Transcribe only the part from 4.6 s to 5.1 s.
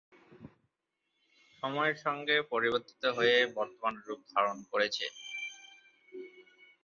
করেছে।